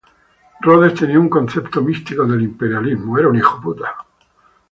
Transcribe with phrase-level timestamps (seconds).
[0.63, 3.19] Rhodes tenía un concepto místico del imperialismo.